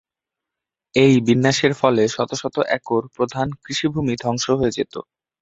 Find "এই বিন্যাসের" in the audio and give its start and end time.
0.95-1.73